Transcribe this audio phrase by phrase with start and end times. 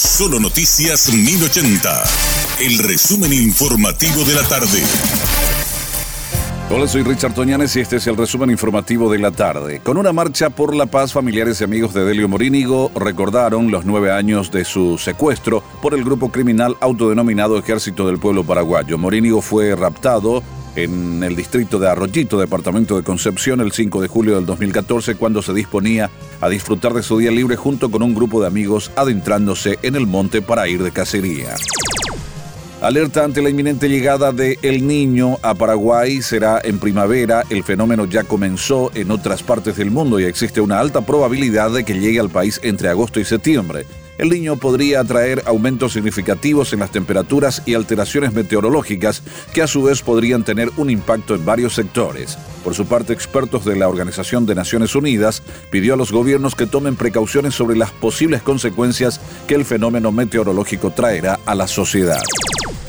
[0.00, 2.04] Solo Noticias 1080.
[2.60, 4.82] El resumen informativo de la tarde.
[6.70, 9.80] Hola, soy Richard Toñanes y este es el resumen informativo de la tarde.
[9.80, 14.10] Con una marcha por la paz, familiares y amigos de Delio Morínigo recordaron los nueve
[14.10, 18.96] años de su secuestro por el grupo criminal autodenominado Ejército del Pueblo Paraguayo.
[18.96, 20.42] Morínigo fue raptado
[20.76, 25.42] en el distrito de Arroyito, departamento de Concepción, el 5 de julio del 2014, cuando
[25.42, 26.10] se disponía
[26.40, 30.06] a disfrutar de su día libre junto con un grupo de amigos adentrándose en el
[30.06, 31.56] monte para ir de cacería.
[32.80, 37.44] Alerta ante la inminente llegada de El Niño a Paraguay será en primavera.
[37.50, 41.84] El fenómeno ya comenzó en otras partes del mundo y existe una alta probabilidad de
[41.84, 43.84] que llegue al país entre agosto y septiembre
[44.20, 49.22] el niño podría traer aumentos significativos en las temperaturas y alteraciones meteorológicas
[49.54, 52.36] que a su vez podrían tener un impacto en varios sectores.
[52.62, 56.66] Por su parte, expertos de la Organización de Naciones Unidas pidió a los gobiernos que
[56.66, 62.20] tomen precauciones sobre las posibles consecuencias que el fenómeno meteorológico traerá a la sociedad.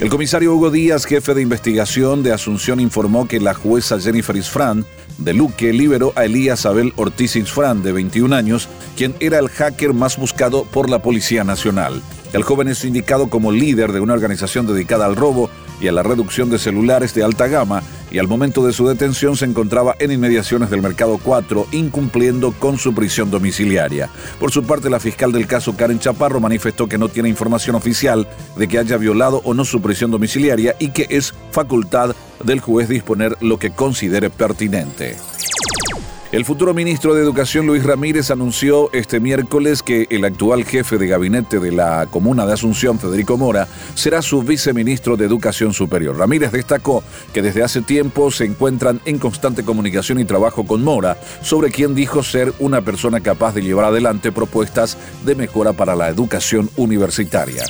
[0.02, 4.84] El comisario Hugo Díaz, jefe de investigación de Asunción, informó que la jueza Jennifer Isfran
[5.20, 9.94] de Luque liberó a Elías Abel Ortiz Isfran, de 21 años, quien era el hacker
[9.94, 12.02] más buscado por la Policía Nacional.
[12.34, 15.50] El joven es indicado como líder de una organización dedicada al robo
[15.82, 19.36] y a la reducción de celulares de alta gama y al momento de su detención
[19.36, 24.10] se encontraba en inmediaciones del Mercado 4 incumpliendo con su prisión domiciliaria.
[24.40, 28.28] Por su parte, la fiscal del caso Karen Chaparro manifestó que no tiene información oficial
[28.56, 32.88] de que haya violado o no su prisión domiciliaria y que es facultad del juez
[32.88, 35.18] disponer lo que considere pertinente.
[36.32, 41.06] El futuro ministro de Educación Luis Ramírez anunció este miércoles que el actual jefe de
[41.06, 46.18] gabinete de la comuna de Asunción, Federico Mora, será su viceministro de Educación Superior.
[46.18, 51.18] Ramírez destacó que desde hace tiempo se encuentran en constante comunicación y trabajo con Mora,
[51.42, 56.08] sobre quien dijo ser una persona capaz de llevar adelante propuestas de mejora para la
[56.08, 57.66] educación universitaria.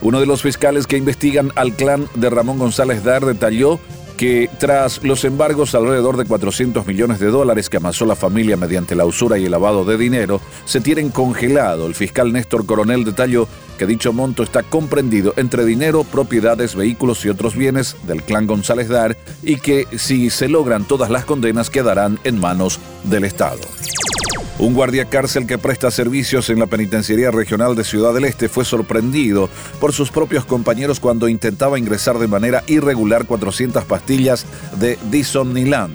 [0.00, 3.80] Uno de los fiscales que investigan al clan de Ramón González Dar detalló
[4.18, 8.96] que tras los embargos alrededor de 400 millones de dólares que amasó la familia mediante
[8.96, 11.86] la usura y el lavado de dinero, se tienen congelado.
[11.86, 13.48] El fiscal Néstor Coronel detalló
[13.78, 18.88] que dicho monto está comprendido entre dinero, propiedades, vehículos y otros bienes del clan González
[18.88, 23.60] Dar y que si se logran todas las condenas quedarán en manos del Estado.
[24.58, 28.64] Un guardia cárcel que presta servicios en la Penitenciaría Regional de Ciudad del Este fue
[28.64, 29.48] sorprendido
[29.78, 34.46] por sus propios compañeros cuando intentaba ingresar de manera irregular 400 pastillas
[34.80, 35.94] de Disomniland.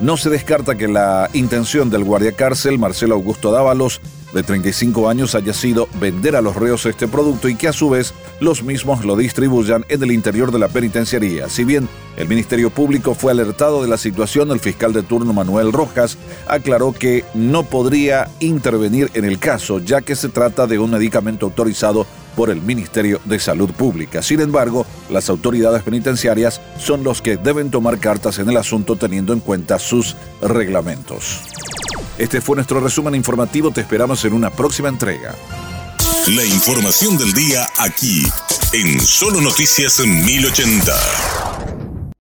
[0.00, 4.00] No se descarta que la intención del guardia cárcel, Marcelo Augusto Dávalos,
[4.32, 7.90] de 35 años haya sido vender a los reos este producto y que a su
[7.90, 11.48] vez los mismos lo distribuyan en el interior de la penitenciaría.
[11.48, 11.88] Si bien
[12.20, 16.92] el Ministerio Público fue alertado de la situación, el fiscal de turno Manuel Rojas aclaró
[16.92, 22.06] que no podría intervenir en el caso, ya que se trata de un medicamento autorizado
[22.36, 24.22] por el Ministerio de Salud Pública.
[24.22, 29.32] Sin embargo, las autoridades penitenciarias son los que deben tomar cartas en el asunto teniendo
[29.32, 31.40] en cuenta sus reglamentos.
[32.18, 33.70] Este fue nuestro resumen informativo.
[33.70, 35.34] Te esperamos en una próxima entrega.
[36.28, 38.30] La información del día aquí,
[38.74, 41.49] en Solo Noticias 1080.